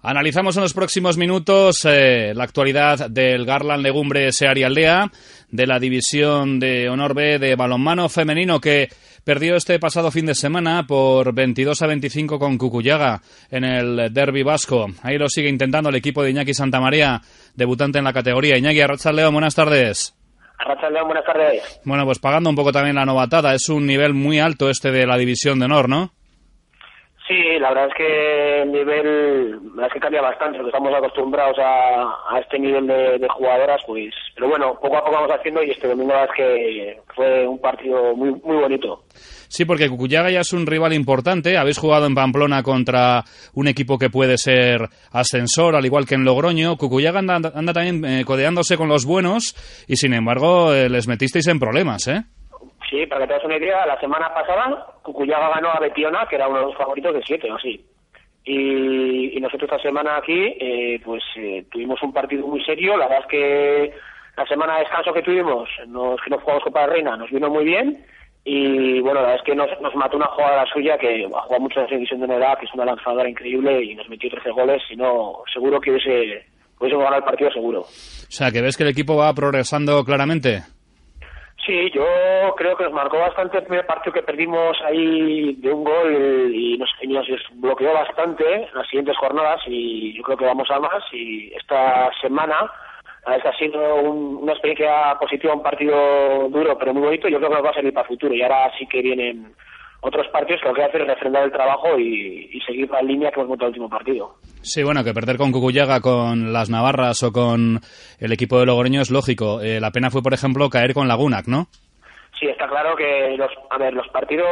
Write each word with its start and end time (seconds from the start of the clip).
Analizamos 0.00 0.56
en 0.56 0.62
los 0.62 0.74
próximos 0.74 1.16
minutos 1.16 1.84
eh, 1.84 2.32
la 2.32 2.44
actualidad 2.44 3.10
del 3.10 3.44
Garland 3.44 3.82
Legumbre 3.82 4.30
Seari 4.30 4.62
Aldea, 4.62 5.10
de 5.50 5.66
la 5.66 5.80
división 5.80 6.60
de 6.60 6.88
honor 6.88 7.14
B 7.14 7.40
de 7.40 7.56
balonmano 7.56 8.08
femenino 8.08 8.60
que 8.60 8.88
perdió 9.24 9.56
este 9.56 9.80
pasado 9.80 10.12
fin 10.12 10.26
de 10.26 10.36
semana 10.36 10.86
por 10.86 11.34
22 11.34 11.82
a 11.82 11.86
25 11.88 12.38
con 12.38 12.56
Cucuyaga 12.58 13.20
en 13.50 13.64
el 13.64 14.12
derby 14.14 14.44
vasco. 14.44 14.86
Ahí 15.02 15.18
lo 15.18 15.28
sigue 15.28 15.48
intentando 15.48 15.88
el 15.90 15.96
equipo 15.96 16.22
de 16.22 16.30
Iñaki 16.30 16.54
Santamaría, 16.54 17.20
debutante 17.54 17.98
en 17.98 18.04
la 18.04 18.12
categoría. 18.12 18.56
Iñaki 18.56 18.80
León, 19.12 19.32
buenas 19.32 19.56
tardes. 19.56 20.14
León, 20.92 21.06
buenas 21.06 21.24
tardes. 21.24 21.80
Bueno, 21.84 22.04
pues 22.04 22.20
pagando 22.20 22.50
un 22.50 22.56
poco 22.56 22.70
también 22.70 22.96
la 22.96 23.04
novatada. 23.04 23.52
Es 23.52 23.68
un 23.68 23.84
nivel 23.84 24.14
muy 24.14 24.38
alto 24.38 24.70
este 24.70 24.92
de 24.92 25.06
la 25.06 25.16
división 25.16 25.58
de 25.58 25.64
honor, 25.64 25.88
¿no? 25.88 26.12
La 27.58 27.70
verdad 27.70 27.88
es 27.88 27.94
que 27.94 28.62
el 28.62 28.72
nivel, 28.72 29.60
la 29.76 29.86
es 29.86 29.92
que 29.92 30.00
cambia 30.00 30.22
bastante, 30.22 30.58
estamos 30.60 30.94
acostumbrados 30.94 31.56
a, 31.60 32.38
este 32.40 32.58
nivel 32.58 32.86
de, 32.86 33.26
jugadoras, 33.28 33.82
pues, 33.86 34.14
pero 34.34 34.48
bueno, 34.48 34.78
poco 34.80 34.96
a 34.96 35.00
poco 35.00 35.16
vamos 35.16 35.30
haciendo 35.30 35.62
y 35.62 35.70
este 35.70 35.88
domingo 35.88 36.12
es 36.14 36.30
que 36.36 37.00
fue 37.14 37.46
un 37.46 37.58
partido 37.60 38.14
muy, 38.14 38.30
muy 38.30 38.56
bonito. 38.56 39.04
Sí, 39.48 39.64
porque 39.64 39.88
Cucuyaga 39.88 40.30
ya 40.30 40.40
es 40.40 40.52
un 40.52 40.66
rival 40.66 40.92
importante. 40.92 41.56
Habéis 41.56 41.78
jugado 41.78 42.06
en 42.06 42.14
Pamplona 42.14 42.62
contra 42.62 43.24
un 43.54 43.66
equipo 43.66 43.98
que 43.98 44.10
puede 44.10 44.36
ser 44.36 44.88
ascensor, 45.10 45.74
al 45.74 45.86
igual 45.86 46.06
que 46.06 46.14
en 46.14 46.24
Logroño. 46.24 46.76
Cucuyaga 46.76 47.20
anda, 47.20 47.40
también 47.50 48.04
eh, 48.04 48.24
codeándose 48.24 48.76
con 48.76 48.88
los 48.88 49.06
buenos 49.06 49.56
y, 49.88 49.96
sin 49.96 50.12
embargo, 50.12 50.74
eh, 50.74 50.90
les 50.90 51.08
metisteis 51.08 51.48
en 51.48 51.58
problemas, 51.58 52.06
¿eh? 52.08 52.24
Sí, 52.88 53.06
para 53.06 53.22
que 53.22 53.26
te 53.28 53.34
hagas 53.34 53.44
una 53.44 53.56
idea, 53.56 53.86
la 53.86 54.00
semana 54.00 54.32
pasada 54.32 54.86
Cucuyaga 55.02 55.50
ganó 55.50 55.70
a 55.70 55.80
Betiona, 55.80 56.26
que 56.26 56.36
era 56.36 56.48
uno 56.48 56.60
de 56.60 56.64
los 56.66 56.76
favoritos 56.76 57.14
de 57.14 57.22
siete 57.22 57.50
o 57.50 57.56
así. 57.56 57.84
Y, 58.44 59.38
nosotros 59.40 59.70
esta 59.70 59.82
semana 59.82 60.16
aquí, 60.16 60.56
eh, 60.58 61.00
pues 61.04 61.22
eh, 61.36 61.64
tuvimos 61.70 62.02
un 62.02 62.12
partido 62.12 62.46
muy 62.46 62.64
serio. 62.64 62.96
La 62.96 63.06
verdad 63.06 63.24
es 63.24 63.30
que 63.30 63.92
la 64.36 64.46
semana 64.46 64.74
de 64.74 64.80
descanso 64.80 65.12
que 65.12 65.22
tuvimos, 65.22 65.68
nos, 65.86 66.20
que 66.22 66.30
nos 66.30 66.42
jugamos 66.42 66.64
Copa 66.64 66.80
de 66.82 66.86
Reina, 66.88 67.16
nos 67.16 67.30
vino 67.30 67.50
muy 67.50 67.64
bien. 67.64 68.04
Y 68.44 69.00
bueno, 69.00 69.20
la 69.20 69.28
verdad 69.28 69.36
es 69.36 69.42
que 69.42 69.54
nos, 69.54 69.68
nos 69.80 69.94
mató 69.94 70.16
una 70.16 70.26
jugada 70.26 70.64
suya 70.72 70.96
que 70.96 71.24
ha 71.24 71.40
jugado 71.40 71.60
mucho 71.60 71.80
en 71.80 71.86
la 71.86 71.90
división 71.90 72.26
de 72.26 72.34
edad, 72.34 72.58
que 72.58 72.64
es 72.64 72.74
una 72.74 72.86
lanzadora 72.86 73.28
increíble 73.28 73.84
y 73.84 73.94
nos 73.94 74.08
metió 74.08 74.30
13 74.30 74.50
goles. 74.50 74.82
Si 74.88 74.96
no, 74.96 75.42
seguro 75.52 75.80
que 75.80 75.90
hubiese, 75.90 76.46
hubiese 76.80 76.96
ganado 76.96 77.16
el 77.16 77.24
partido 77.24 77.50
seguro. 77.52 77.80
O 77.80 78.30
sea, 78.30 78.50
que 78.50 78.62
ves 78.62 78.76
que 78.76 78.84
el 78.84 78.90
equipo 78.90 79.16
va 79.16 79.32
progresando 79.34 80.02
claramente. 80.04 80.62
Sí, 81.68 81.90
yo 81.92 82.02
creo 82.56 82.78
que 82.78 82.84
nos 82.84 82.94
marcó 82.94 83.18
bastante 83.18 83.58
el 83.58 83.64
primer 83.64 83.84
partido 83.84 84.14
que 84.14 84.22
perdimos 84.22 84.74
ahí 84.86 85.52
de 85.56 85.70
un 85.70 85.84
gol 85.84 86.50
y 86.50 86.78
nos, 86.78 86.88
nos 87.06 87.26
bloqueó 87.56 87.92
bastante 87.92 88.70
las 88.72 88.86
siguientes 88.86 89.14
jornadas 89.18 89.60
y 89.66 90.16
yo 90.16 90.22
creo 90.22 90.38
que 90.38 90.46
vamos 90.46 90.70
a 90.70 90.80
más 90.80 91.04
y 91.12 91.52
esta 91.54 92.10
semana 92.22 92.72
ha 93.26 93.58
sido 93.58 93.96
una 93.96 94.52
experiencia 94.52 95.18
positiva, 95.20 95.52
un 95.52 95.62
partido 95.62 96.48
duro 96.48 96.78
pero 96.78 96.94
muy 96.94 97.02
bonito 97.02 97.28
y 97.28 97.32
yo 97.32 97.36
creo 97.36 97.50
que 97.50 97.56
nos 97.56 97.64
va 97.66 97.70
a 97.70 97.74
servir 97.74 97.92
para 97.92 98.06
el 98.06 98.14
futuro 98.14 98.34
y 98.34 98.40
ahora 98.40 98.72
sí 98.78 98.86
que 98.86 99.02
vienen 99.02 99.52
otros 100.00 100.26
partidos 100.28 100.60
que 100.62 100.68
lo 100.68 100.74
que 100.74 100.84
hacer 100.84 101.02
es 101.02 101.08
refrendar 101.08 101.44
el 101.44 101.52
trabajo 101.52 101.98
y, 101.98 102.48
seguir 102.66 102.90
la 102.90 103.00
línea 103.00 103.30
que 103.30 103.36
hemos 103.36 103.48
montado 103.48 103.68
el 103.68 103.72
último 103.72 103.88
partido. 103.88 104.34
Sí, 104.60 104.82
bueno, 104.82 105.02
que 105.02 105.14
perder 105.14 105.38
con 105.38 105.52
Cucuyaga, 105.52 106.00
con 106.00 106.52
las 106.52 106.68
Navarras 106.68 107.22
o 107.22 107.32
con 107.32 107.80
el 108.20 108.32
equipo 108.32 108.58
de 108.58 108.66
Logroño 108.66 109.00
es 109.00 109.10
lógico. 109.10 109.62
Eh, 109.62 109.80
la 109.80 109.90
pena 109.90 110.10
fue, 110.10 110.22
por 110.22 110.34
ejemplo, 110.34 110.68
caer 110.68 110.92
con 110.92 111.08
Lagunac, 111.08 111.46
¿no? 111.46 111.68
Sí, 112.38 112.46
está 112.46 112.68
claro 112.68 112.94
que 112.94 113.36
los, 113.36 113.50
a 113.70 113.78
ver, 113.78 113.94
los 113.94 114.06
partidos 114.08 114.46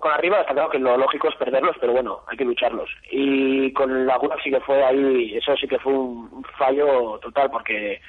con 0.00 0.10
arriba 0.10 0.40
está 0.40 0.54
claro 0.54 0.70
que 0.70 0.78
lo 0.78 0.96
lógico 0.96 1.28
es 1.28 1.36
perderlos, 1.36 1.76
pero 1.80 1.92
bueno, 1.92 2.20
hay 2.26 2.36
que 2.36 2.44
lucharlos. 2.44 2.90
Y 3.12 3.72
con 3.72 4.06
Lagunac 4.06 4.42
sí 4.42 4.50
que 4.50 4.60
fue 4.60 4.82
ahí, 4.82 5.36
eso 5.36 5.54
sí 5.56 5.68
que 5.68 5.78
fue 5.78 5.92
un 5.92 6.42
fallo 6.58 7.18
total 7.20 7.50
porque 7.50 8.00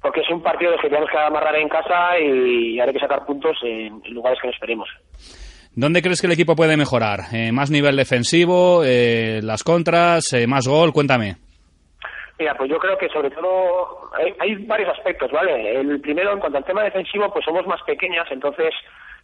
porque 0.00 0.20
es 0.20 0.30
un 0.30 0.42
partido 0.42 0.76
que 0.76 0.88
tenemos 0.88 1.10
que 1.10 1.18
amarrar 1.18 1.56
en 1.56 1.68
casa 1.68 2.18
y 2.18 2.78
hay 2.78 2.92
que 2.92 3.00
sacar 3.00 3.24
puntos 3.26 3.56
en 3.62 4.00
lugares 4.10 4.38
que 4.40 4.46
no 4.46 4.52
esperemos. 4.52 4.88
¿Dónde 5.78 6.00
crees 6.00 6.22
que 6.22 6.26
el 6.26 6.32
equipo 6.32 6.56
puede 6.56 6.78
mejorar? 6.78 7.20
Eh, 7.34 7.52
¿Más 7.52 7.70
nivel 7.70 7.96
defensivo? 7.96 8.82
Eh, 8.82 9.40
¿Las 9.42 9.62
contras? 9.62 10.32
Eh, 10.32 10.46
¿Más 10.46 10.66
gol? 10.66 10.90
Cuéntame. 10.94 11.36
Mira, 12.38 12.54
pues 12.56 12.70
yo 12.70 12.78
creo 12.78 12.96
que 12.96 13.10
sobre 13.10 13.30
todo 13.30 14.10
hay, 14.40 14.54
varios 14.64 14.88
aspectos, 14.96 15.30
¿vale? 15.30 15.78
El 15.78 16.00
primero, 16.00 16.32
en 16.32 16.40
cuanto 16.40 16.56
al 16.56 16.64
tema 16.64 16.82
defensivo, 16.82 17.30
pues 17.30 17.44
somos 17.44 17.66
más 17.66 17.82
pequeñas, 17.82 18.26
entonces 18.30 18.72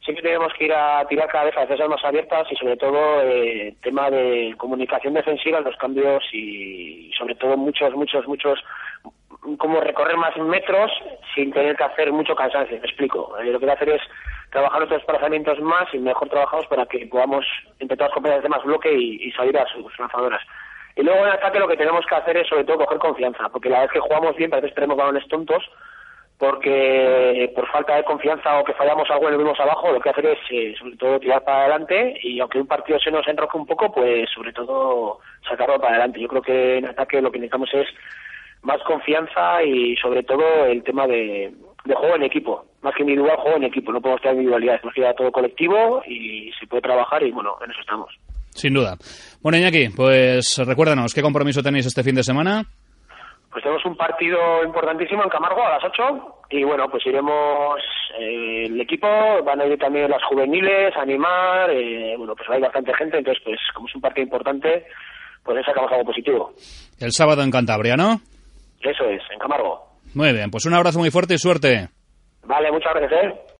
que 0.05 0.21
tenemos 0.21 0.53
que 0.59 0.65
ir 0.65 0.73
a 0.75 1.07
tirar 1.09 1.29
cada 1.29 1.45
vez 1.45 1.57
a 1.57 1.61
defensas 1.61 1.89
más 1.89 2.05
abiertas 2.05 2.47
y 2.51 2.57
sobre 2.57 2.77
todo 2.77 3.23
eh, 3.23 3.75
tema 3.83 4.11
de 4.11 4.53
comunicación 4.59 5.15
defensiva 5.15 5.59
en 5.59 5.65
los 5.65 5.77
cambios 5.77 6.23
y 6.33 7.11
sobre 7.17 7.35
todo 7.37 7.57
muchos, 7.57 7.95
muchos, 7.95 8.27
muchos 8.27 8.59
como 9.59 9.81
recorrer 9.81 10.17
más 10.17 10.37
metros 10.37 10.91
sin 11.35 11.53
tener 11.53 11.77
que 11.77 11.85
hacer 11.85 12.13
mucho 12.13 12.35
cansancio, 12.35 12.79
me 12.79 12.87
explico. 12.87 13.35
lo 13.39 13.59
que 13.59 13.65
hay 13.67 13.71
que 13.71 13.71
hacer 13.71 13.89
es 13.91 14.03
trabajar 14.51 14.79
nuestros 14.79 15.01
desplazamientos 15.01 15.61
más 15.61 15.93
y 15.93 15.99
mejor 15.99 16.29
trabajados 16.29 16.67
para 16.67 16.87
que 16.87 17.07
podamos 17.07 17.45
intentar 17.81 18.11
de 18.13 18.49
más 18.49 18.63
bloque 18.63 18.93
y, 18.93 19.33
salir 19.33 19.59
a 19.59 19.67
sus 19.67 19.99
lanzadoras. 19.99 20.43
Y 20.95 21.03
luego 21.03 21.27
en 21.27 21.33
ataque 21.33 21.59
lo 21.59 21.69
que 21.69 21.77
tenemos 21.77 22.05
que 22.07 22.15
hacer 22.15 22.37
es 22.37 22.47
sobre 22.47 22.65
todo 22.65 22.79
coger 22.79 22.99
confianza, 22.99 23.49
porque 23.49 23.71
la 23.71 23.81
vez 23.81 23.91
que 23.91 24.01
jugamos 24.01 24.37
bien, 24.37 24.53
a 24.53 24.57
veces 24.57 24.75
tenemos 24.75 24.97
balones 24.97 25.27
tontos, 25.27 25.65
porque 26.39 27.51
por 27.55 27.67
falta 27.69 27.97
de 27.97 28.05
confianza 28.05 28.59
o 28.59 28.65
que 28.65 28.75
fallamos 28.75 29.09
algo 29.11 29.29
y 29.29 29.33
lo 29.33 29.39
vimos 29.39 29.59
abajo, 29.59 29.91
lo 29.91 30.01
que 30.01 30.11
hacer 30.11 30.27
es 30.27 30.39
eh, 30.51 30.75
sobre 30.79 30.97
todo 30.97 31.21
tirar 31.21 31.43
para 31.45 31.61
adelante 31.61 32.19
y 32.21 32.41
aunque 32.41 32.59
un 32.59 32.67
partido 32.67 32.99
se 32.99 33.11
nos 33.11 33.27
enroque 33.27 33.57
un 33.57 33.67
poco, 33.67 33.91
pues 33.93 34.29
sobre 34.31 34.53
todo 34.53 35.21
sacarlo 35.49 35.79
para 35.79 35.95
adelante. 35.95 36.21
Yo 36.21 36.29
creo 36.29 36.43
que 36.43 36.79
en 36.79 36.87
ataque 36.87 37.23
lo 37.23 37.31
que 37.31 37.39
necesitamos 37.39 37.73
es 37.73 37.87
más 38.63 38.83
confianza 38.85 39.63
y 39.63 39.97
sobre 39.97 40.23
todo 40.23 40.67
el 40.67 40.83
tema 40.83 41.07
de, 41.07 41.53
de 41.85 41.95
juego 41.95 42.17
en 42.17 42.23
equipo, 42.23 42.65
más 42.83 42.95
que 42.95 43.03
individual, 43.03 43.37
juego 43.37 43.57
en 43.57 43.65
equipo. 43.65 43.93
No 43.93 44.01
podemos 44.01 44.21
tener 44.21 44.37
individualidades, 44.37 44.83
tenemos 44.83 44.95
que 44.95 45.23
todo 45.23 45.33
colectivo 45.33 46.03
y 46.07 46.51
se 46.59 46.67
puede 46.67 46.83
trabajar 46.83 47.23
y 47.23 47.31
bueno, 47.31 47.57
en 47.65 47.71
eso 47.71 47.81
estamos. 47.81 48.15
Sin 48.51 48.75
duda. 48.75 48.97
Bueno, 49.43 49.59
Iñaki, 49.59 49.89
pues 49.97 50.59
recuérdanos, 50.65 51.15
¿qué 51.15 51.23
compromiso 51.23 51.63
tenéis 51.63 51.87
este 51.87 52.03
fin 52.03 52.15
de 52.15 52.23
semana? 52.23 52.65
Pues 53.51 53.63
tenemos 53.65 53.85
un 53.85 53.97
partido 53.97 54.65
importantísimo 54.65 55.23
en 55.23 55.29
Camargo 55.29 55.63
a 55.63 55.71
las 55.71 55.85
8 55.85 56.47
y 56.51 56.65
bueno, 56.65 56.89
pues 56.89 57.05
iremos 57.07 57.81
eh, 58.19 58.67
el 58.67 58.81
equipo, 58.81 59.07
van 59.45 59.61
a 59.61 59.67
ir 59.67 59.79
también 59.79 60.11
las 60.11 60.23
juveniles, 60.25 60.97
a 60.97 61.03
animar, 61.03 61.71
eh, 61.71 62.15
bueno, 62.17 62.35
pues 62.35 62.49
hay 62.49 62.61
bastante 62.61 62.95
gente, 62.95 63.19
entonces 63.19 63.43
pues 63.45 63.59
como 63.75 63.89
es 63.89 63.95
un 63.95 64.01
partido 64.01 64.25
importante, 64.25 64.87
pues 65.43 65.67
sacamos 65.67 65.91
algo 65.93 66.05
positivo. 66.05 66.53
El 66.99 67.13
sábado 67.13 67.43
en 67.43 67.51
Cantabria, 67.51 67.95
¿no? 67.95 68.21
Eso 68.83 69.05
es, 69.05 69.23
en 69.33 69.39
Camargo. 69.39 69.87
Muy 70.15 70.33
bien, 70.33 70.51
pues 70.51 70.67
un 70.67 70.75
abrazo 70.75 70.99
muy 70.99 71.11
fuerte 71.11 71.35
y 71.35 71.39
suerte. 71.39 71.89
Vale, 72.45 72.71
muchas 72.73 72.93
gracias, 72.95 73.25
¿eh? 73.25 73.41